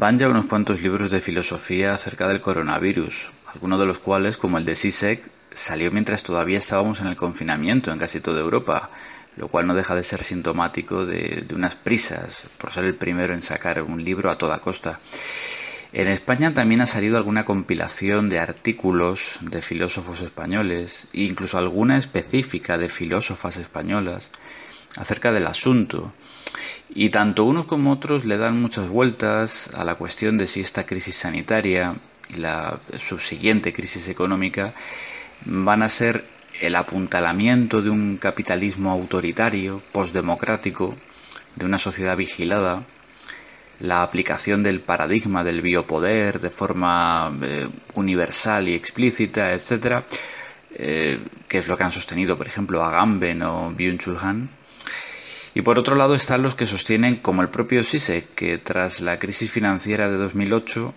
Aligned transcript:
Van 0.00 0.18
ya 0.18 0.30
unos 0.30 0.46
cuantos 0.46 0.80
libros 0.80 1.10
de 1.10 1.20
filosofía 1.20 1.92
acerca 1.92 2.26
del 2.26 2.40
coronavirus, 2.40 3.30
algunos 3.52 3.78
de 3.78 3.84
los 3.84 3.98
cuales, 3.98 4.38
como 4.38 4.56
el 4.56 4.64
de 4.64 4.74
Sisek, 4.74 5.22
salió 5.52 5.90
mientras 5.90 6.22
todavía 6.22 6.56
estábamos 6.56 7.02
en 7.02 7.06
el 7.06 7.16
confinamiento 7.16 7.92
en 7.92 7.98
casi 7.98 8.18
toda 8.18 8.40
Europa, 8.40 8.88
lo 9.36 9.48
cual 9.48 9.66
no 9.66 9.74
deja 9.74 9.94
de 9.94 10.02
ser 10.02 10.24
sintomático 10.24 11.04
de, 11.04 11.44
unas 11.54 11.76
prisas 11.76 12.48
por 12.56 12.70
ser 12.70 12.84
el 12.84 12.94
primero 12.94 13.34
en 13.34 13.42
sacar 13.42 13.82
un 13.82 14.02
libro 14.02 14.30
a 14.30 14.38
toda 14.38 14.60
costa. 14.60 15.00
En 15.92 16.08
España 16.08 16.54
también 16.54 16.80
ha 16.80 16.86
salido 16.86 17.18
alguna 17.18 17.44
compilación 17.44 18.30
de 18.30 18.38
artículos 18.38 19.38
de 19.42 19.60
filósofos 19.60 20.22
españoles, 20.22 21.08
incluso 21.12 21.58
alguna 21.58 21.98
específica 21.98 22.78
de 22.78 22.88
filósofas 22.88 23.58
españolas, 23.58 24.30
acerca 24.96 25.32
del 25.32 25.46
asunto. 25.46 26.12
Y 26.94 27.10
tanto 27.10 27.44
unos 27.44 27.66
como 27.66 27.92
otros 27.92 28.24
le 28.24 28.36
dan 28.36 28.60
muchas 28.60 28.88
vueltas 28.88 29.70
a 29.74 29.84
la 29.84 29.94
cuestión 29.94 30.38
de 30.38 30.46
si 30.46 30.60
esta 30.60 30.84
crisis 30.84 31.16
sanitaria 31.16 31.94
y 32.28 32.34
la 32.38 32.80
subsiguiente 32.98 33.72
crisis 33.72 34.08
económica 34.08 34.74
van 35.44 35.82
a 35.82 35.88
ser 35.88 36.24
el 36.60 36.76
apuntalamiento 36.76 37.80
de 37.80 37.90
un 37.90 38.18
capitalismo 38.18 38.90
autoritario, 38.90 39.80
postdemocrático, 39.92 40.96
de 41.56 41.64
una 41.64 41.78
sociedad 41.78 42.16
vigilada, 42.16 42.84
la 43.80 44.02
aplicación 44.02 44.62
del 44.62 44.80
paradigma 44.80 45.42
del 45.42 45.62
biopoder 45.62 46.38
de 46.40 46.50
forma 46.50 47.32
eh, 47.40 47.66
universal 47.94 48.68
y 48.68 48.74
explícita, 48.74 49.52
etcétera, 49.52 50.04
eh, 50.74 51.18
que 51.48 51.58
es 51.58 51.66
lo 51.66 51.76
que 51.76 51.84
han 51.84 51.92
sostenido, 51.92 52.36
por 52.36 52.46
ejemplo, 52.46 52.84
Agamben 52.84 53.42
o 53.42 53.70
Byung-Chul 53.70 54.18
Han, 54.20 54.50
y 55.54 55.62
por 55.62 55.78
otro 55.78 55.96
lado 55.96 56.14
están 56.14 56.42
los 56.42 56.54
que 56.54 56.66
sostienen, 56.66 57.16
como 57.16 57.42
el 57.42 57.48
propio 57.48 57.82
Sisek, 57.82 58.34
que 58.34 58.58
tras 58.58 59.00
la 59.00 59.18
crisis 59.18 59.50
financiera 59.50 60.08
de 60.08 60.16
2008, 60.16 60.94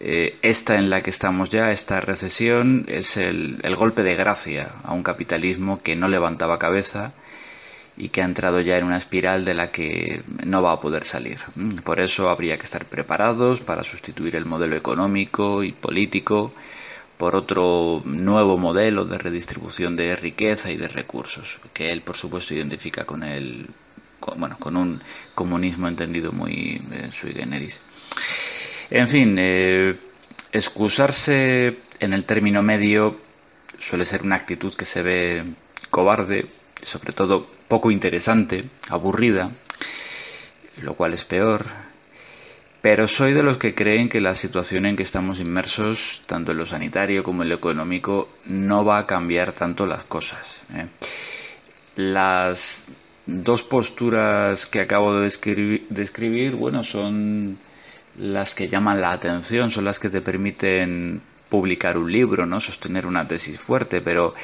eh, 0.00 0.38
esta 0.42 0.74
en 0.74 0.90
la 0.90 1.00
que 1.00 1.10
estamos 1.10 1.50
ya, 1.50 1.70
esta 1.70 2.00
recesión, 2.00 2.84
es 2.88 3.16
el, 3.16 3.58
el 3.62 3.76
golpe 3.76 4.02
de 4.02 4.14
gracia 4.14 4.74
a 4.84 4.92
un 4.92 5.02
capitalismo 5.02 5.82
que 5.82 5.96
no 5.96 6.08
levantaba 6.08 6.58
cabeza 6.58 7.14
y 7.96 8.08
que 8.08 8.22
ha 8.22 8.24
entrado 8.24 8.60
ya 8.60 8.76
en 8.76 8.84
una 8.84 8.96
espiral 8.96 9.44
de 9.44 9.54
la 9.54 9.70
que 9.70 10.22
no 10.44 10.62
va 10.62 10.72
a 10.72 10.80
poder 10.80 11.04
salir. 11.04 11.38
Mm, 11.54 11.78
por 11.78 12.00
eso 12.00 12.28
habría 12.28 12.56
que 12.56 12.64
estar 12.64 12.84
preparados 12.86 13.60
para 13.60 13.82
sustituir 13.82 14.36
el 14.36 14.44
modelo 14.44 14.76
económico 14.76 15.62
y 15.62 15.72
político 15.72 16.52
por 17.18 17.36
otro 17.36 18.02
nuevo 18.04 18.56
modelo 18.56 19.04
de 19.04 19.18
redistribución 19.18 19.96
de 19.96 20.16
riqueza 20.16 20.70
y 20.70 20.76
de 20.76 20.88
recursos, 20.88 21.58
que 21.72 21.92
él 21.92 22.02
por 22.02 22.16
supuesto 22.16 22.54
identifica 22.54 23.04
con 23.04 23.22
el 23.22 23.68
bueno, 24.36 24.56
con 24.58 24.76
un 24.76 25.00
comunismo 25.34 25.88
entendido 25.88 26.32
muy 26.32 26.80
eh, 26.92 27.10
sui 27.12 27.32
generis. 27.32 27.80
En 28.90 29.08
fin, 29.08 29.36
eh, 29.38 29.96
excusarse 30.52 31.78
en 31.98 32.12
el 32.12 32.24
término 32.24 32.62
medio 32.62 33.16
suele 33.80 34.04
ser 34.04 34.22
una 34.22 34.36
actitud 34.36 34.74
que 34.74 34.84
se 34.84 35.02
ve 35.02 35.44
cobarde, 35.90 36.46
sobre 36.82 37.12
todo 37.12 37.46
poco 37.68 37.90
interesante, 37.90 38.64
aburrida, 38.88 39.50
lo 40.80 40.94
cual 40.94 41.14
es 41.14 41.24
peor, 41.24 41.66
pero 42.82 43.06
soy 43.06 43.32
de 43.32 43.44
los 43.44 43.58
que 43.58 43.74
creen 43.74 44.08
que 44.08 44.20
la 44.20 44.34
situación 44.34 44.86
en 44.86 44.96
que 44.96 45.04
estamos 45.04 45.38
inmersos, 45.38 46.20
tanto 46.26 46.50
en 46.50 46.58
lo 46.58 46.66
sanitario 46.66 47.22
como 47.22 47.44
en 47.44 47.48
lo 47.48 47.54
económico, 47.54 48.28
no 48.46 48.84
va 48.84 48.98
a 48.98 49.06
cambiar 49.06 49.52
tanto 49.52 49.86
las 49.86 50.02
cosas. 50.04 50.60
¿eh? 50.74 50.86
Las 51.94 52.84
dos 53.24 53.62
posturas 53.62 54.66
que 54.66 54.80
acabo 54.80 55.14
de 55.14 55.30
describir, 55.90 56.56
bueno, 56.56 56.82
son 56.82 57.56
las 58.18 58.52
que 58.52 58.66
llaman 58.66 59.00
la 59.00 59.12
atención, 59.12 59.70
son 59.70 59.84
las 59.84 60.00
que 60.00 60.10
te 60.10 60.20
permiten 60.20 61.22
publicar 61.52 61.98
un 61.98 62.10
libro, 62.10 62.46
¿no? 62.46 62.60
sostener 62.60 63.04
una 63.04 63.28
tesis 63.28 63.60
fuerte, 63.60 64.00
pero 64.00 64.34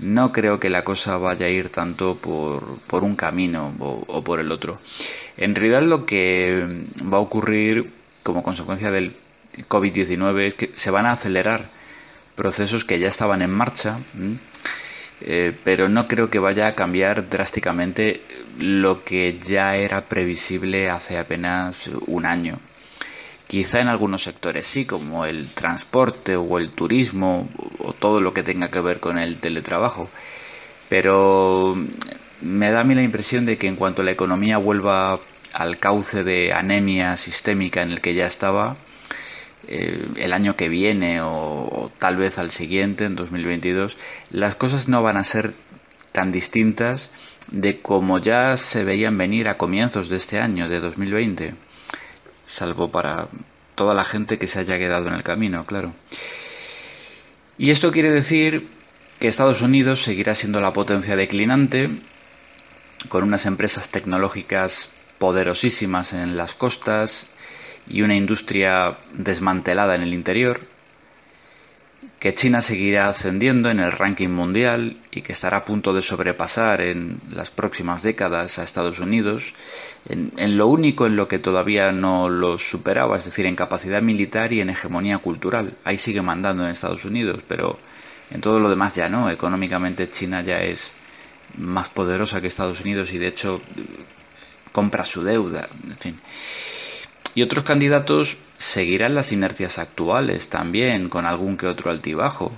no 0.00 0.32
creo 0.32 0.58
que 0.58 0.68
la 0.68 0.82
cosa 0.82 1.16
vaya 1.16 1.46
a 1.46 1.48
ir 1.48 1.68
tanto 1.68 2.16
por, 2.16 2.80
por 2.88 3.04
un 3.04 3.14
camino 3.14 3.72
o, 3.78 4.24
por 4.24 4.40
el 4.40 4.50
otro. 4.50 4.80
En 5.36 5.54
realidad 5.54 5.82
lo 5.82 6.04
que 6.04 6.66
va 7.00 7.18
a 7.18 7.20
ocurrir 7.20 7.92
como 8.24 8.42
consecuencia 8.42 8.90
del 8.90 9.14
COVID-19 9.68 10.40
es 10.44 10.54
que 10.54 10.70
se 10.74 10.90
van 10.90 11.06
a 11.06 11.12
acelerar 11.12 11.70
procesos 12.34 12.84
que 12.84 12.98
ya 12.98 13.06
estaban 13.06 13.42
en 13.42 13.52
marcha, 13.52 14.00
eh, 15.20 15.52
pero 15.62 15.88
no 15.88 16.08
creo 16.08 16.30
que 16.30 16.40
vaya 16.40 16.66
a 16.66 16.74
cambiar 16.74 17.28
drásticamente 17.28 18.22
lo 18.58 19.04
que 19.04 19.38
ya 19.38 19.76
era 19.76 20.00
previsible 20.08 20.90
hace 20.90 21.16
apenas 21.16 21.86
un 22.08 22.26
año. 22.26 22.58
Quizá 23.46 23.80
en 23.80 23.88
algunos 23.88 24.24
sectores 24.24 24.66
sí, 24.66 24.86
como 24.86 25.24
el 25.24 25.50
transporte 25.54 26.36
o 26.36 26.58
el 26.58 26.70
turismo 26.70 27.48
o 27.78 27.92
todo 27.92 28.20
lo 28.20 28.34
que 28.34 28.42
tenga 28.42 28.70
que 28.70 28.80
ver 28.80 28.98
con 28.98 29.18
el 29.18 29.38
teletrabajo. 29.38 30.10
Pero 30.88 31.76
me 32.40 32.70
da 32.70 32.80
a 32.80 32.84
mí 32.84 32.94
la 32.94 33.02
impresión 33.02 33.46
de 33.46 33.56
que 33.56 33.68
en 33.68 33.76
cuanto 33.76 34.02
la 34.02 34.10
economía 34.10 34.58
vuelva 34.58 35.20
al 35.52 35.78
cauce 35.78 36.24
de 36.24 36.52
anemia 36.52 37.16
sistémica 37.16 37.82
en 37.82 37.92
el 37.92 38.00
que 38.00 38.14
ya 38.14 38.26
estaba, 38.26 38.76
eh, 39.68 40.06
el 40.16 40.32
año 40.32 40.56
que 40.56 40.68
viene 40.68 41.20
o, 41.20 41.28
o, 41.30 41.92
tal 41.98 42.16
vez 42.16 42.38
al 42.38 42.50
siguiente, 42.50 43.04
en 43.04 43.14
2022, 43.14 43.96
las 44.30 44.56
cosas 44.56 44.88
no 44.88 45.02
van 45.02 45.16
a 45.16 45.24
ser 45.24 45.54
tan 46.12 46.32
distintas 46.32 47.10
de 47.50 47.80
como 47.80 48.18
ya 48.18 48.56
se 48.56 48.84
veían 48.84 49.16
venir 49.18 49.48
a 49.48 49.56
comienzos 49.56 50.08
de 50.08 50.16
este 50.16 50.38
año, 50.40 50.68
de 50.68 50.80
2020 50.80 51.54
salvo 52.46 52.90
para 52.90 53.28
toda 53.74 53.94
la 53.94 54.04
gente 54.04 54.38
que 54.38 54.46
se 54.46 54.60
haya 54.60 54.78
quedado 54.78 55.08
en 55.08 55.14
el 55.14 55.22
camino, 55.22 55.64
claro. 55.64 55.92
Y 57.58 57.70
esto 57.70 57.90
quiere 57.90 58.10
decir 58.10 58.68
que 59.18 59.28
Estados 59.28 59.62
Unidos 59.62 60.02
seguirá 60.02 60.34
siendo 60.34 60.60
la 60.60 60.72
potencia 60.72 61.16
declinante, 61.16 61.90
con 63.08 63.24
unas 63.24 63.46
empresas 63.46 63.88
tecnológicas 63.90 64.90
poderosísimas 65.18 66.12
en 66.12 66.36
las 66.36 66.54
costas 66.54 67.28
y 67.88 68.02
una 68.02 68.16
industria 68.16 68.98
desmantelada 69.12 69.94
en 69.94 70.02
el 70.02 70.14
interior, 70.14 70.60
que 72.18 72.34
China 72.34 72.62
seguirá 72.62 73.08
ascendiendo 73.08 73.70
en 73.70 73.78
el 73.78 73.92
ranking 73.92 74.28
mundial 74.28 74.96
y 75.10 75.20
que 75.20 75.32
estará 75.32 75.58
a 75.58 75.64
punto 75.64 75.92
de 75.92 76.00
sobrepasar 76.00 76.80
en 76.80 77.20
las 77.30 77.50
próximas 77.50 78.02
décadas 78.02 78.58
a 78.58 78.64
Estados 78.64 78.98
Unidos, 79.00 79.54
en, 80.08 80.32
en, 80.36 80.56
lo 80.56 80.66
único 80.66 81.06
en 81.06 81.16
lo 81.16 81.28
que 81.28 81.38
todavía 81.38 81.92
no 81.92 82.30
lo 82.30 82.58
superaba, 82.58 83.18
es 83.18 83.26
decir, 83.26 83.44
en 83.46 83.54
capacidad 83.54 84.00
militar 84.00 84.52
y 84.52 84.60
en 84.60 84.70
hegemonía 84.70 85.18
cultural. 85.18 85.74
Ahí 85.84 85.98
sigue 85.98 86.22
mandando 86.22 86.64
en 86.64 86.70
Estados 86.70 87.04
Unidos, 87.04 87.42
pero 87.46 87.78
en 88.30 88.40
todo 88.40 88.58
lo 88.58 88.70
demás 88.70 88.94
ya 88.94 89.08
no. 89.08 89.30
Económicamente 89.30 90.10
China 90.10 90.42
ya 90.42 90.58
es 90.58 90.92
más 91.58 91.88
poderosa 91.90 92.40
que 92.40 92.48
Estados 92.48 92.80
Unidos 92.80 93.12
y 93.12 93.18
de 93.18 93.28
hecho 93.28 93.60
compra 94.72 95.04
su 95.04 95.22
deuda, 95.22 95.68
en 95.84 95.96
fin. 95.98 96.20
Y 97.36 97.42
otros 97.42 97.64
candidatos 97.64 98.38
seguirán 98.56 99.14
las 99.14 99.30
inercias 99.30 99.78
actuales 99.78 100.48
también, 100.48 101.10
con 101.10 101.26
algún 101.26 101.58
que 101.58 101.66
otro 101.66 101.90
altibajo. 101.90 102.50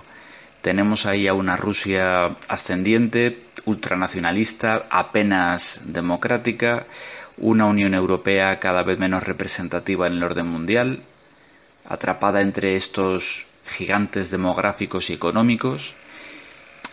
Tenemos 0.62 1.04
ahí 1.04 1.26
a 1.26 1.34
una 1.34 1.56
Rusia 1.56 2.36
ascendiente, 2.46 3.40
ultranacionalista, 3.64 4.86
apenas 4.88 5.82
democrática, 5.84 6.86
una 7.38 7.66
Unión 7.66 7.92
Europea 7.92 8.60
cada 8.60 8.84
vez 8.84 9.00
menos 9.00 9.24
representativa 9.24 10.06
en 10.06 10.12
el 10.12 10.22
orden 10.22 10.46
mundial, 10.46 11.02
atrapada 11.84 12.40
entre 12.40 12.76
estos 12.76 13.46
gigantes 13.66 14.30
demográficos 14.30 15.10
y 15.10 15.14
económicos, 15.14 15.92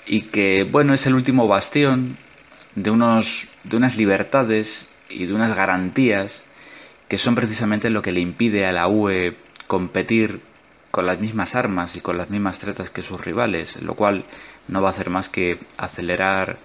y 0.07 0.21
que, 0.29 0.63
bueno, 0.63 0.95
es 0.95 1.05
el 1.05 1.13
último 1.13 1.47
bastión 1.47 2.17
de, 2.73 2.89
unos, 2.89 3.47
de 3.63 3.77
unas 3.77 3.95
libertades 3.95 4.89
y 5.07 5.27
de 5.27 5.33
unas 5.35 5.55
garantías 5.55 6.43
que 7.07 7.17
son 7.17 7.35
precisamente 7.35 7.89
lo 7.89 8.01
que 8.01 8.11
le 8.11 8.21
impide 8.21 8.65
a 8.65 8.71
la 8.71 8.87
UE 8.87 9.35
competir 9.67 10.41
con 10.91 11.05
las 11.05 11.19
mismas 11.19 11.55
armas 11.55 11.95
y 11.95 12.01
con 12.01 12.17
las 12.17 12.29
mismas 12.29 12.59
tretas 12.59 12.89
que 12.89 13.01
sus 13.01 13.19
rivales, 13.19 13.81
lo 13.81 13.95
cual 13.95 14.23
no 14.67 14.81
va 14.81 14.89
a 14.89 14.91
hacer 14.91 15.09
más 15.09 15.29
que 15.29 15.59
acelerar 15.77 16.57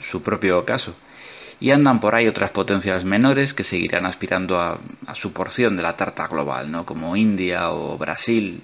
su 0.00 0.22
propio 0.22 0.64
caso. 0.64 0.94
Y 1.60 1.72
andan 1.72 2.00
por 2.00 2.14
ahí 2.14 2.26
otras 2.26 2.52
potencias 2.52 3.04
menores 3.04 3.52
que 3.52 3.64
seguirán 3.64 4.06
aspirando 4.06 4.58
a, 4.58 4.80
a 5.06 5.14
su 5.14 5.34
porción 5.34 5.76
de 5.76 5.82
la 5.82 5.94
tarta 5.94 6.26
global, 6.26 6.70
¿no? 6.70 6.86
como 6.86 7.16
India 7.16 7.70
o 7.70 7.98
Brasil, 7.98 8.62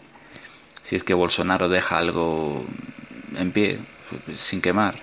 si 0.83 0.97
es 0.97 1.05
que 1.05 1.13
Bolsonaro 1.13 1.69
deja 1.69 1.99
algo 1.99 2.65
en 3.37 3.53
pie, 3.53 3.81
sin 4.37 4.63
quemar, 4.63 4.95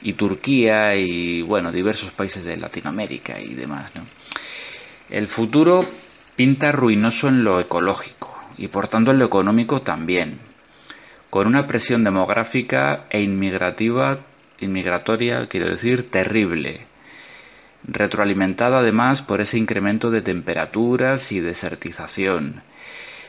y 0.00 0.14
Turquía 0.14 0.94
y 0.94 1.42
bueno, 1.42 1.72
diversos 1.72 2.10
países 2.12 2.44
de 2.44 2.56
Latinoamérica 2.56 3.38
y 3.38 3.54
demás. 3.54 3.94
¿no? 3.94 4.02
El 5.10 5.28
futuro 5.28 5.86
pinta 6.34 6.72
ruinoso 6.72 7.28
en 7.28 7.44
lo 7.44 7.60
ecológico 7.60 8.36
y 8.58 8.66
por 8.68 8.88
tanto 8.88 9.12
en 9.12 9.20
lo 9.20 9.26
económico 9.26 9.82
también, 9.82 10.40
con 11.30 11.46
una 11.46 11.68
presión 11.68 12.02
demográfica 12.02 13.04
e 13.10 13.20
inmigrativa, 13.22 14.18
inmigratoria, 14.58 15.46
quiero 15.46 15.68
decir, 15.68 16.10
terrible, 16.10 16.86
retroalimentada 17.84 18.80
además 18.80 19.22
por 19.22 19.40
ese 19.40 19.58
incremento 19.58 20.10
de 20.10 20.22
temperaturas 20.22 21.30
y 21.30 21.38
desertización, 21.38 22.62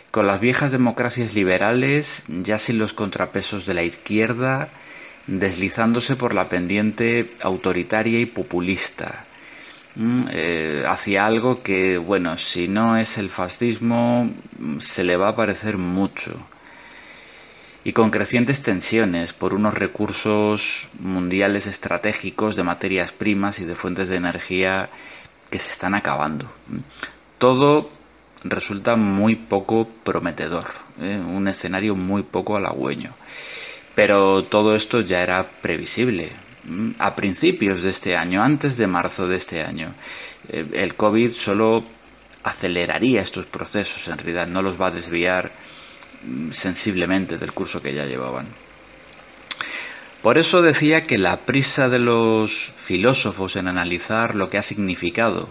con 0.10 0.26
las 0.26 0.42
viejas 0.42 0.72
democracias 0.72 1.36
liberales 1.36 2.24
ya 2.28 2.58
sin 2.58 2.80
los 2.80 2.94
contrapesos 2.94 3.68
de 3.68 3.76
la 3.76 3.84
izquierda, 3.84 4.70
deslizándose 5.28 6.16
por 6.16 6.34
la 6.34 6.50
pendiente 6.50 7.32
autoritaria 7.42 8.20
y 8.20 8.26
populista, 8.26 9.26
eh, 10.00 10.84
hacia 10.88 11.26
algo 11.26 11.64
que, 11.64 11.98
bueno, 11.98 12.38
si 12.38 12.68
no 12.68 12.98
es 12.98 13.18
el 13.18 13.30
fascismo, 13.30 14.30
se 14.80 15.04
le 15.04 15.18
va 15.18 15.30
a 15.30 15.36
parecer 15.36 15.78
mucho. 15.78 16.34
Y 17.84 17.94
con 17.94 18.12
crecientes 18.12 18.62
tensiones 18.62 19.34
por 19.34 19.54
unos 19.54 19.74
recursos 19.74 20.88
mundiales 21.00 21.66
estratégicos 21.66 22.56
de 22.56 22.64
materias 22.64 23.12
primas 23.12 23.60
y 23.60 23.66
de 23.66 23.76
fuentes 23.76 24.08
de 24.08 24.18
energía 24.18 24.90
que 25.50 25.58
se 25.58 25.72
están 25.72 25.96
acabando. 25.96 26.52
Todo 27.40 27.90
resulta 28.44 28.96
muy 28.96 29.36
poco 29.36 29.88
prometedor, 30.04 30.68
¿eh? 31.02 31.18
un 31.18 31.48
escenario 31.48 31.96
muy 31.96 32.24
poco 32.24 32.56
halagüeño. 32.56 33.14
Pero 33.96 34.44
todo 34.44 34.76
esto 34.76 35.00
ya 35.00 35.24
era 35.24 35.44
previsible 35.62 36.47
a 37.00 37.16
principios 37.16 37.82
de 37.82 37.90
este 37.90 38.16
año, 38.16 38.42
antes 38.42 38.78
de 38.78 38.88
marzo 38.88 39.28
de 39.28 39.38
este 39.38 39.62
año. 39.62 39.94
Eh, 40.50 40.66
el 40.74 40.96
COVID 40.96 41.32
solo 41.32 41.84
aceleraría 42.44 43.22
estos 43.22 43.46
procesos, 43.46 44.08
en 44.08 44.18
realidad 44.18 44.48
no 44.48 44.62
los 44.62 44.80
va 44.80 44.88
a 44.88 44.92
desviar 44.92 45.52
mm, 46.24 46.52
sensiblemente 46.52 47.38
del 47.38 47.54
curso 47.54 47.82
que 47.82 47.94
ya 47.94 48.06
llevaban. 48.06 48.48
Por 50.22 50.38
eso 50.38 50.62
decía 50.62 51.02
que 51.02 51.18
la 51.18 51.46
prisa 51.46 51.90
de 51.90 52.00
los 52.00 52.74
filósofos 52.78 53.56
en 53.56 53.68
analizar 53.68 54.36
lo 54.36 54.50
que 54.50 54.58
ha 54.58 54.64
significado 54.64 55.48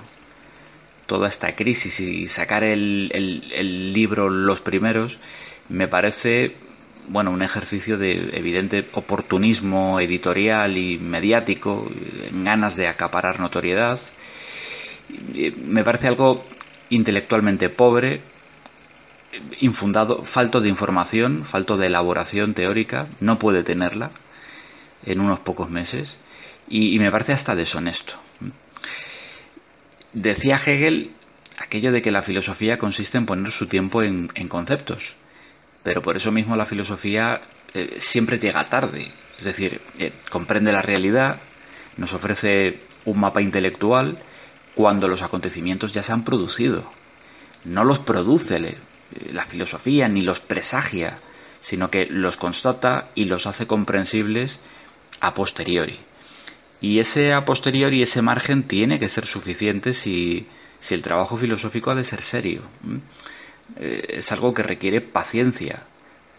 toda 1.07 1.29
esta 1.29 1.55
crisis 1.55 2.01
y 2.01 2.27
sacar 2.27 2.65
el, 2.65 3.11
el 3.13 3.93
libro 3.93 4.29
Los 4.29 4.61
primeros 4.61 5.19
me 5.69 5.87
parece 5.87 6.57
bueno, 7.09 7.31
un 7.31 7.43
ejercicio 7.43 7.97
de 7.99 8.37
evidente 8.37 8.89
oportunismo 8.93 10.01
editorial 10.01 10.77
y 10.77 10.99
mediático, 10.99 11.89
ganas 12.33 12.77
de 12.77 12.89
acaparar 12.89 13.41
notoriedad. 13.41 14.01
Me 15.65 15.85
parece 15.85 16.09
algo 16.09 16.45
intelectualmente 16.91 17.69
pobre, 17.69 18.23
infundado, 19.61 20.25
falto 20.25 20.61
de 20.61 20.69
información, 20.69 21.45
falto 21.45 21.77
de 21.77 21.87
elaboración 21.87 22.55
teórica, 22.55 23.07
no 23.21 23.39
puede 23.39 23.63
tenerla 23.63 24.11
en 25.05 25.21
unos 25.21 25.41
pocos 25.41 25.71
meses 25.71 26.19
y, 26.69 26.99
me 26.99 27.11
parece 27.11 27.33
hasta 27.33 27.55
deshonesto. 27.55 28.15
Decía 30.13 30.57
Hegel 30.57 31.11
aquello 31.59 31.93
de 31.93 32.03
que 32.03 32.11
la 32.11 32.23
filosofía 32.23 32.79
consiste 32.79 33.19
en 33.19 33.27
poner 33.27 33.53
su 33.53 33.67
tiempo 33.67 34.03
en 34.03 34.49
conceptos 34.49 35.15
pero 35.87 36.03
por 36.03 36.17
eso 36.17 36.33
mismo 36.33 36.57
la 36.57 36.67
filosofía 36.67 37.43
eh, 37.73 37.99
siempre 38.01 38.41
llega 38.41 38.69
tarde. 38.69 39.13
Es 39.39 39.45
decir, 39.45 39.81
eh, 40.01 40.15
comprende 40.29 40.73
la 40.73 40.83
realidad, 40.83 41.41
nos 41.97 42.13
ofrece 42.13 42.81
un 43.05 43.21
mapa 43.21 43.41
intelectual 43.41 44.19
cuando 44.75 45.07
los 45.07 45.23
acontecimientos 45.23 45.93
ya 45.93 46.03
se 46.03 46.13
han 46.13 46.25
producido. 46.25 46.91
No 47.65 47.85
los 47.85 48.01
produce 48.01 48.57
eh, 48.57 48.79
la 49.31 49.45
filosofía 49.45 50.09
ni 50.09 50.23
los 50.23 50.41
presagia, 50.41 51.21
sino 51.61 51.89
que 51.89 52.07
los 52.07 52.37
constata 52.37 53.11
y 53.15 53.27
los 53.27 53.47
hace 53.47 53.69
comprensibles 53.69 54.59
a 55.21 55.35
posteriori. 55.35 56.01
Y 56.81 56.99
ese 56.99 57.33
a 57.33 57.45
posteriori, 57.45 58.03
ese 58.03 58.23
margen, 58.23 58.65
tiene 58.65 58.99
que 58.99 59.09
ser 59.09 59.27
suficiente 59.27 59.95
si, 59.95 60.49
si 60.81 60.95
el 60.95 61.05
trabajo 61.05 61.37
filosófico 61.37 61.93
ha 61.93 61.95
de 61.95 62.03
ser 62.03 62.23
serio. 62.23 62.63
Es 63.79 64.33
algo 64.33 64.55
que 64.55 64.63
requiere 64.63 65.01
paciencia, 65.01 65.83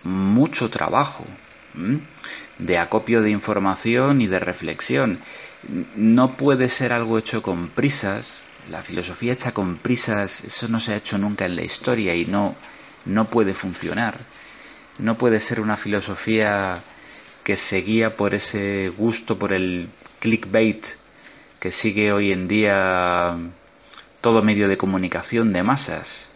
mucho 0.03 0.69
trabajo, 0.69 1.25
de 2.57 2.77
acopio 2.77 3.21
de 3.21 3.29
información 3.29 4.21
y 4.21 4.27
de 4.27 4.39
reflexión. 4.39 5.19
No 5.95 6.37
puede 6.37 6.69
ser 6.69 6.93
algo 6.93 7.17
hecho 7.17 7.41
con 7.41 7.69
prisas. 7.69 8.43
La 8.69 8.81
filosofía 8.81 9.33
hecha 9.33 9.53
con 9.53 9.77
prisas, 9.77 10.43
eso 10.43 10.67
no 10.67 10.79
se 10.79 10.93
ha 10.93 10.97
hecho 10.97 11.17
nunca 11.17 11.45
en 11.45 11.55
la 11.55 11.63
historia 11.63 12.15
y 12.15 12.25
no, 12.25 12.55
no 13.05 13.25
puede 13.25 13.53
funcionar. 13.53 14.19
No 14.99 15.17
puede 15.17 15.39
ser 15.39 15.61
una 15.61 15.77
filosofía 15.77 16.81
que 17.43 17.55
se 17.55 17.81
guía 17.81 18.15
por 18.17 18.33
ese 18.33 18.89
gusto, 18.89 19.37
por 19.37 19.53
el 19.53 19.89
clickbait 20.19 20.85
que 21.59 21.71
sigue 21.71 22.11
hoy 22.11 22.31
en 22.31 22.47
día 22.47 23.37
todo 24.21 24.41
medio 24.41 24.67
de 24.67 24.77
comunicación 24.77 25.53
de 25.53 25.63
masas 25.63 26.26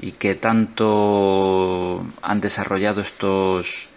y 0.00 0.12
que 0.12 0.34
tanto 0.34 2.04
han 2.22 2.40
desarrollado 2.40 3.00
estos 3.00 3.88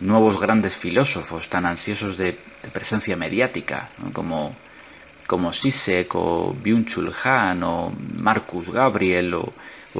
nuevos 0.00 0.40
grandes 0.40 0.74
filósofos 0.74 1.48
tan 1.48 1.66
ansiosos 1.66 2.16
de, 2.16 2.38
presencia 2.72 3.16
mediática, 3.16 3.90
como, 4.12 4.54
como 5.26 5.52
Sisek 5.52 6.14
o 6.14 6.54
Byung-Chul 6.54 7.12
Han 7.24 7.62
o 7.62 7.92
Marcus 8.16 8.70
Gabriel 8.70 9.34
o, 9.34 9.52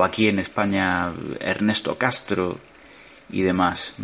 aquí 0.02 0.28
en 0.28 0.38
España 0.38 1.12
Ernesto 1.40 1.96
Castro 1.96 2.58
y 3.30 3.42
demás. 3.42 3.94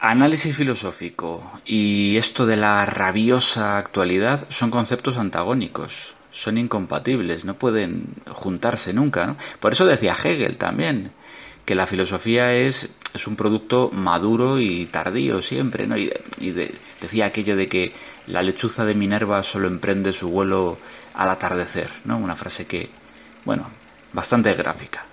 Análisis 0.00 0.56
filosófico 0.56 1.60
y 1.64 2.16
esto 2.16 2.46
de 2.46 2.56
la 2.56 2.86
rabiosa 2.86 3.78
actualidad 3.78 4.46
son 4.50 4.70
conceptos 4.70 5.18
antagónicos 5.18 6.14
son 6.38 6.56
incompatibles, 6.56 7.44
no 7.44 7.54
pueden 7.54 8.14
juntarse 8.28 8.92
nunca. 8.92 9.26
¿no? 9.26 9.36
Por 9.58 9.72
eso 9.72 9.84
decía 9.84 10.12
Hegel 10.12 10.56
también, 10.56 11.10
que 11.64 11.74
la 11.74 11.88
filosofía 11.88 12.52
es, 12.52 12.88
es 13.12 13.26
un 13.26 13.34
producto 13.34 13.90
maduro 13.90 14.60
y 14.60 14.86
tardío 14.86 15.42
siempre, 15.42 15.86
¿no? 15.86 15.98
Y, 15.98 16.10
decía 17.00 17.26
aquello 17.26 17.56
de 17.56 17.66
que 17.66 17.92
la 18.28 18.42
lechuza 18.42 18.84
de 18.84 18.94
Minerva 18.94 19.42
solo 19.42 19.66
emprende 19.66 20.12
su 20.12 20.30
vuelo 20.30 20.78
al 21.12 21.28
atardecer, 21.28 21.90
¿no? 22.04 22.18
Una 22.18 22.36
frase 22.36 22.66
que, 22.66 22.88
bueno, 23.44 23.68
bastante 24.12 24.54
gráfica. 24.54 25.06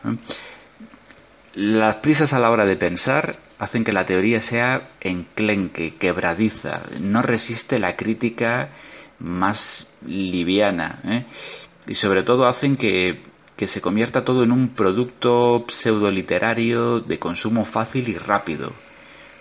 Las 1.55 1.96
prisas 1.96 2.34
a 2.34 2.39
la 2.39 2.51
hora 2.51 2.65
de 2.65 2.75
pensar 2.75 3.38
hacen 3.58 3.84
que 3.84 3.94
la 3.94 4.05
teoría 4.05 4.41
sea 4.41 4.89
enclenque, 5.01 5.96
quebradiza, 5.96 6.84
no 7.00 7.24
resiste 7.24 7.79
la 7.79 7.96
crítica 7.96 8.70
más 9.19 9.88
liviana 10.05 11.00
¿eh? 11.05 11.25
y 11.88 11.95
sobre 11.95 12.24
todo 12.24 12.48
hacen 12.48 12.75
que, 12.75 13.22
que 13.55 13.67
se 13.67 13.81
convierta 13.81 14.24
todo 14.24 14.43
en 14.43 14.51
un 14.51 14.69
producto 14.69 15.65
pseudoliterario 15.69 17.00
de 17.00 17.19
consumo 17.19 17.65
fácil 17.65 18.10
y 18.10 18.17
rápido. 18.17 18.74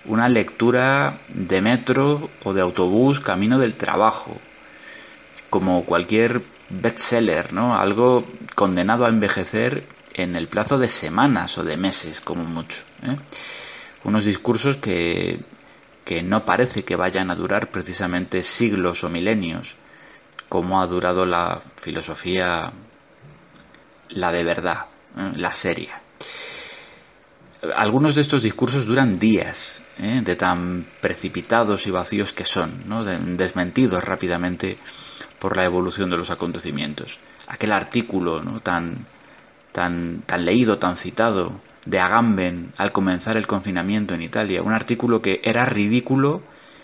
Una 0.07 0.29
lectura 0.29 1.21
de 1.29 1.63
metro 1.63 2.29
o 2.45 2.53
de 2.53 2.61
autobús 2.61 3.21
camino 3.21 3.59
del 3.59 3.75
trabajo, 3.75 4.37
como 5.49 5.85
cualquier 5.85 6.43
bestseller, 6.69 7.53
¿no? 7.53 7.75
Algo 7.75 8.25
condenado 8.55 9.07
a 9.07 9.09
envejecer 9.09 9.87
en 10.13 10.37
el 10.37 10.49
plazo 10.49 10.79
de 10.79 10.89
semanas 10.89 11.59
o 11.59 11.65
de 11.65 11.77
meses, 11.77 12.21
como 12.21 12.45
mucho. 12.45 12.83
¿eh? 13.03 13.17
Unos 14.05 14.25
discursos 14.25 14.77
que 14.77 15.41
que 16.05 16.23
no 16.23 16.45
parece 16.45 16.85
que 16.85 16.97
vayan 16.97 17.31
a 17.31 17.35
durar 17.35 17.71
precisamente 17.71 18.43
siglos 18.43 19.05
o 19.05 19.09
milenios, 19.09 19.77
como 20.49 20.81
ha 20.81 20.87
durado 20.87 21.25
la 21.25 21.63
filosofía, 21.77 22.73
la 24.11 24.33
de 24.33 24.45
verdad, 24.45 24.87
¿eh? 25.17 25.33
la 25.37 25.53
seria. 25.53 26.01
algunos 27.75 28.15
de 28.15 28.21
estos 28.21 28.43
discursos 28.43 28.87
duran 28.87 29.19
días, 29.19 29.83
¿eh? 29.99 30.21
de 30.23 30.37
tan 30.37 30.87
precipitados 31.01 31.87
y 31.87 31.91
vacíos 31.91 32.33
que 32.33 32.45
son, 32.45 32.87
¿no? 32.87 33.05
desmentidos 33.05 34.05
rápidamente 34.05 34.79
por 35.39 35.57
la 35.57 35.65
evolución 35.65 36.11
de 36.11 36.19
los 36.19 36.31
acontecimientos. 36.31 37.19
Aquel 37.47 37.73
artículo 37.73 38.43
¿no? 38.43 38.61
tan, 38.61 39.07
tan, 39.73 40.23
tan 40.27 40.45
leído, 40.45 40.79
tan 40.79 40.97
citado, 40.97 41.61
de 41.87 42.01
Agamben 42.01 42.73
al 42.77 42.93
comenzar 42.93 43.37
el 43.37 43.47
confinamiento 43.47 44.15
en 44.15 44.23
Italia, 44.23 44.63
un 44.63 44.73
artículo 44.73 45.21
que 45.21 45.41
era 45.43 45.67
ridículo, 45.67 46.43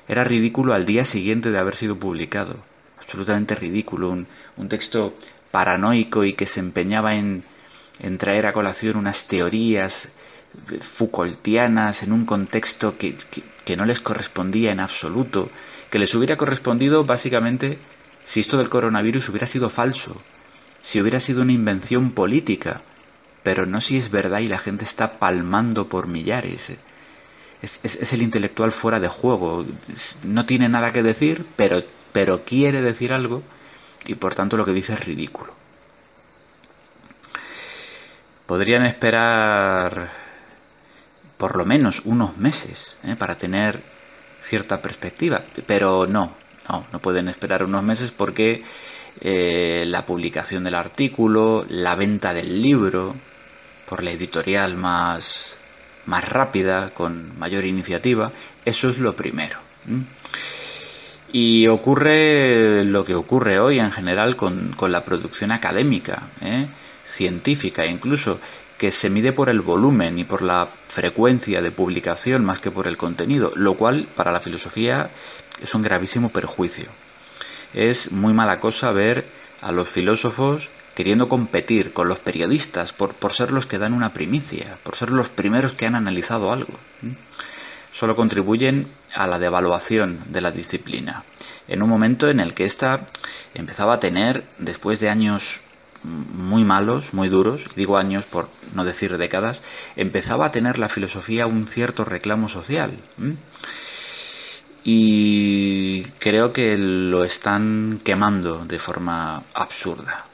era 0.09 0.25
ridículo 0.25 0.75
al 0.75 0.87
día 0.87 1.05
siguiente 1.05 1.51
de 1.51 1.59
haber 1.59 1.77
sido 1.77 1.99
publicado, 1.99 2.57
absolutamente 3.01 3.55
ridículo, 3.55 4.11
un, 4.11 4.27
un 4.57 4.69
texto 4.69 5.15
paranoico 5.51 6.25
y 6.25 6.35
que 6.35 6.47
se 6.47 6.61
empeñaba 6.61 7.15
en, 7.15 7.45
en 7.99 8.19
traer 8.19 8.47
a 8.47 8.53
colación 8.53 8.97
unas 8.97 9.27
teorías 9.27 10.13
Foucaultianas 10.81 12.03
en 12.03 12.13
un 12.13 12.27
contexto 12.27 12.99
que, 12.99 13.17
que, 13.65 13.77
no 13.77 13.85
les 13.85 14.01
correspondía 14.01 14.73
en 14.73 14.81
absoluto, 14.81 15.49
que 15.91 15.99
les 16.01 16.13
hubiera 16.15 16.37
correspondido 16.37 17.05
básicamente 17.05 17.79
si 18.25 18.41
esto 18.41 18.57
del 18.57 18.69
coronavirus 18.69 19.29
hubiera 19.29 19.47
sido 19.47 19.71
falso, 19.71 20.21
si 20.83 21.01
hubiera 21.01 21.21
sido 21.21 21.43
una 21.43 21.53
invención 21.53 22.11
política, 22.11 22.83
pero 23.43 23.67
no 23.67 23.81
si 23.81 23.99
es 23.99 24.11
verdad 24.11 24.41
y 24.41 24.47
la 24.47 24.59
gente 24.59 24.85
está 24.85 25.19
palmando 25.19 25.89
por 25.89 26.07
millares. 26.07 26.73
Es, 27.63 28.13
el 28.13 28.23
intelectual 28.23 28.73
fuera 28.73 28.99
de 29.01 29.09
juego, 29.09 29.65
no 30.25 30.47
tiene 30.47 30.69
nada 30.69 30.93
que 30.93 31.03
decir, 31.03 31.47
pero, 31.57 31.83
pero 32.13 32.45
quiere 32.45 32.81
decir 32.81 33.13
algo 33.13 33.43
y 34.05 34.15
por 34.15 34.35
tanto 34.35 34.57
lo 34.57 34.65
que 34.65 34.73
dice 34.73 34.95
es 34.95 35.05
ridículo. 35.05 35.53
Podrían 38.47 38.85
esperar 38.85 40.11
por 41.37 41.57
lo 41.57 41.65
menos 41.65 42.03
unos 42.05 42.37
meses 42.37 42.97
¿eh? 43.03 43.17
para 43.17 43.37
tener 43.37 43.83
cierta 44.43 44.83
perspectiva. 44.83 45.43
Pero 45.67 46.07
no, 46.07 46.35
no, 46.69 46.87
no 46.93 46.99
pueden 46.99 47.29
esperar 47.29 47.65
unos 47.65 47.83
meses 47.83 48.11
porque 48.11 48.63
eh, 49.21 49.85
la 49.87 50.05
publicación 50.05 50.65
del 50.65 50.75
artículo, 50.75 51.65
la 51.69 51.95
venta 51.95 52.35
del 52.35 52.61
libro, 52.61 53.15
por 53.91 54.05
la 54.05 54.13
editorial 54.13 54.77
más, 54.77 55.57
más 56.07 56.25
rápida, 56.27 56.91
con 56.95 57.37
mayor 57.37 57.65
iniciativa, 57.65 58.31
eso 58.65 58.89
es 58.89 58.99
lo 58.99 59.17
primero. 59.17 59.59
Y 61.33 61.67
ocurre 61.67 62.85
lo 62.85 63.05
que 63.05 63.17
ocurre 63.17 63.59
hoy 63.59 63.81
en 63.81 63.91
general 63.91 64.37
con, 64.37 64.75
con 64.77 64.93
la 64.93 65.05
producción 65.05 65.51
académica, 65.51 66.29
¿eh? 66.41 66.69
científica 67.05 67.85
incluso, 67.85 68.41
que 68.79 68.93
se 68.93 69.11
mide 69.11 69.33
por 69.33 69.51
el 69.51 69.61
volumen 69.61 70.21
y 70.21 70.25
por 70.25 70.43
la 70.43 70.69
frecuencia 70.87 71.61
de 71.61 71.73
publicación 71.73 72.45
más 72.45 72.61
que 72.61 72.71
por 72.71 72.87
el 72.87 72.97
contenido, 72.97 73.53
lo 73.57 73.75
cual 73.75 74.07
para 74.15 74.31
la 74.31 74.41
filosofía 74.41 75.11
es 75.61 75.75
un 75.75 75.83
gravísimo 75.83 76.29
perjuicio. 76.29 76.87
Es 77.75 78.13
muy 78.13 78.33
mala 78.33 78.61
cosa 78.61 78.93
ver 78.93 79.25
a 79.61 79.73
los 79.73 79.89
filósofos 79.89 80.71
queriendo 81.01 81.31
competir 81.31 81.95
con 81.95 82.09
los 82.09 82.19
periodistas 82.19 82.93
por, 82.93 83.15
por 83.15 83.33
ser 83.33 83.53
los 83.53 83.65
que 83.65 83.79
dan 83.79 83.95
una 83.95 84.13
primicia, 84.13 84.77
por 84.83 84.97
ser 84.97 85.09
los 85.09 85.31
primeros 85.31 85.73
que 85.73 85.87
han 85.87 85.95
analizado 85.95 86.53
algo. 86.53 86.75
Solo 87.91 88.15
contribuyen 88.15 88.87
a 89.15 89.27
la 89.27 89.39
devaluación 89.39 90.21
de 90.27 90.43
la 90.43 90.51
disciplina, 90.51 91.25
en 91.69 91.83
un 91.83 91.89
momento 91.89 92.29
en 92.29 92.39
el 92.39 92.53
que 92.53 92.67
ésta 92.67 93.07
empezaba 93.55 93.95
a 93.95 93.99
tener, 93.99 94.45
después 94.59 95.01
de 95.01 95.09
años 95.09 95.63
muy 96.03 96.65
malos, 96.65 97.15
muy 97.15 97.31
duros, 97.31 97.65
digo 97.77 97.97
años 97.97 98.27
por 98.27 98.51
no 98.75 98.85
decir 98.85 99.17
décadas, 99.17 99.63
empezaba 99.97 100.49
a 100.49 100.53
tener 100.53 100.79
la 100.79 100.91
filosofía 100.91 101.47
un 101.47 101.67
cierto 101.67 102.05
reclamo 102.05 102.51
social. 102.51 102.99
Y 104.85 106.03
creo 106.19 106.53
que 106.53 106.77
lo 106.77 107.25
están 107.25 108.01
quemando 108.03 108.65
de 108.65 108.79
forma 108.79 109.43
absurda. 109.55 110.27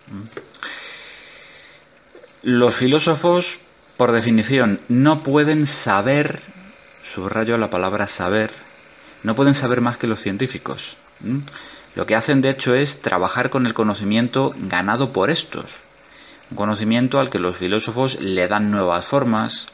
Los 2.43 2.77
filósofos, 2.77 3.59
por 3.97 4.13
definición, 4.13 4.81
no 4.89 5.23
pueden 5.23 5.67
saber, 5.67 6.41
subrayo 7.03 7.59
la 7.59 7.71
palabra 7.71 8.07
saber, 8.07 8.53
no 9.25 9.35
pueden 9.35 9.55
saber 9.55 9.81
más 9.81 9.99
que 9.99 10.07
los 10.07 10.21
científicos. 10.21 10.97
Lo 11.97 12.07
que 12.07 12.15
hacen 12.15 12.43
de 12.43 12.51
hecho 12.51 12.75
es 12.75 13.01
trabajar 13.01 13.51
con 13.51 13.67
el 13.67 13.75
conocimiento 13.75 14.55
ganado 14.57 15.13
por 15.13 15.31
estos, 15.31 15.65
un 16.51 16.57
conocimiento 16.57 17.19
al 17.19 17.31
que 17.31 17.39
los 17.39 17.57
filósofos 17.57 18.21
le 18.21 18.47
dan 18.47 18.71
nuevas 18.71 19.05
formas, 19.07 19.67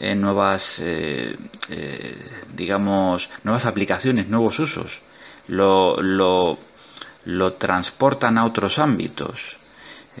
eh, 0.00 0.14
nuevas, 0.14 0.80
eh, 0.80 1.36
eh, 1.68 2.16
digamos, 2.54 3.28
nuevas 3.44 3.66
aplicaciones, 3.66 4.28
nuevos 4.28 4.58
usos, 4.58 5.00
lo, 5.48 6.00
lo, 6.00 6.58
lo 7.24 7.52
transportan 7.54 8.38
a 8.38 8.44
otros 8.44 8.78
ámbitos, 8.78 9.56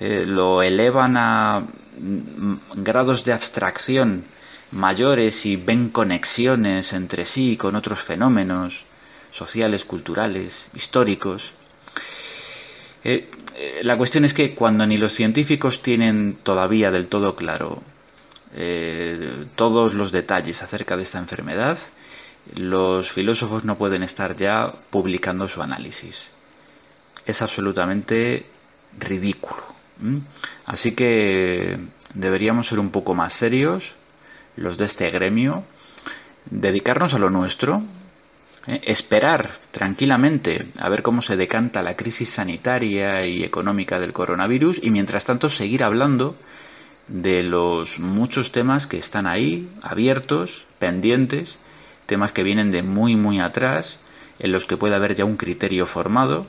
lo 0.00 0.62
elevan 0.62 1.16
a 1.16 1.60
mm, 1.60 2.54
grados 2.76 3.24
de 3.24 3.32
abstracción 3.32 4.24
mayores 4.72 5.46
y 5.46 5.56
ven 5.56 5.88
conexiones 5.90 6.92
entre 6.92 7.24
sí 7.26 7.56
con 7.56 7.74
otros 7.74 8.00
fenómenos, 8.00 8.84
sociales, 9.30 9.84
culturales, 9.84 10.68
históricos. 10.74 11.52
Eh, 13.04 13.28
eh, 13.56 13.80
la 13.82 13.96
cuestión 13.96 14.24
es 14.24 14.34
que 14.34 14.54
cuando 14.54 14.86
ni 14.86 14.96
los 14.96 15.12
científicos 15.14 15.82
tienen 15.82 16.38
todavía 16.42 16.90
del 16.90 17.08
todo 17.08 17.34
claro 17.34 17.82
eh, 18.54 19.46
todos 19.56 19.94
los 19.94 20.12
detalles 20.12 20.62
acerca 20.62 20.96
de 20.96 21.02
esta 21.02 21.18
enfermedad, 21.18 21.78
los 22.56 23.10
filósofos 23.12 23.64
no 23.64 23.76
pueden 23.76 24.02
estar 24.02 24.36
ya 24.36 24.72
publicando 24.90 25.48
su 25.48 25.62
análisis. 25.62 26.30
Es 27.26 27.42
absolutamente 27.42 28.46
ridículo. 28.98 29.62
Así 30.64 30.92
que 30.92 31.78
deberíamos 32.14 32.68
ser 32.68 32.78
un 32.78 32.90
poco 32.90 33.14
más 33.14 33.34
serios, 33.34 33.94
los 34.56 34.78
de 34.78 34.86
este 34.86 35.10
gremio, 35.10 35.64
dedicarnos 36.46 37.14
a 37.14 37.18
lo 37.18 37.30
nuestro, 37.30 37.82
¿eh? 38.66 38.80
esperar 38.84 39.58
tranquilamente 39.70 40.68
a 40.78 40.88
ver 40.88 41.02
cómo 41.02 41.20
se 41.20 41.36
decanta 41.36 41.82
la 41.82 41.96
crisis 41.96 42.30
sanitaria 42.30 43.26
y 43.26 43.42
económica 43.42 43.98
del 43.98 44.12
coronavirus 44.12 44.80
y 44.82 44.90
mientras 44.90 45.24
tanto 45.24 45.48
seguir 45.48 45.84
hablando 45.84 46.36
de 47.08 47.42
los 47.42 47.98
muchos 47.98 48.52
temas 48.52 48.86
que 48.86 48.98
están 48.98 49.26
ahí, 49.26 49.68
abiertos, 49.82 50.64
pendientes, 50.78 51.58
temas 52.06 52.32
que 52.32 52.42
vienen 52.42 52.70
de 52.70 52.82
muy 52.82 53.16
muy 53.16 53.40
atrás, 53.40 53.98
en 54.38 54.52
los 54.52 54.66
que 54.66 54.76
puede 54.76 54.94
haber 54.94 55.14
ya 55.14 55.24
un 55.24 55.36
criterio 55.36 55.86
formado, 55.86 56.46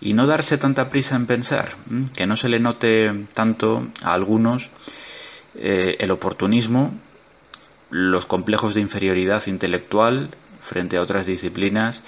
y 0.00 0.12
no 0.12 0.26
darse 0.26 0.58
tanta 0.58 0.90
prisa 0.90 1.16
en 1.16 1.26
pensar, 1.26 1.76
que 2.14 2.26
no 2.26 2.36
se 2.36 2.48
le 2.48 2.60
note 2.60 3.26
tanto 3.34 3.88
a 4.02 4.12
algunos 4.12 4.70
eh, 5.54 5.96
el 5.98 6.10
oportunismo, 6.10 6.92
los 7.90 8.26
complejos 8.26 8.74
de 8.74 8.80
inferioridad 8.80 9.46
intelectual 9.46 10.28
frente 10.62 10.96
a 10.96 11.02
otras 11.02 11.26
disciplinas 11.26 12.04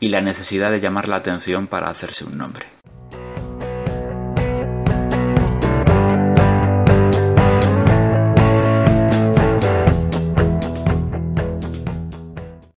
y 0.00 0.08
la 0.08 0.20
necesidad 0.20 0.70
de 0.70 0.80
llamar 0.80 1.08
la 1.08 1.16
atención 1.16 1.66
para 1.66 1.88
hacerse 1.88 2.24
un 2.24 2.36
nombre. 2.36 2.66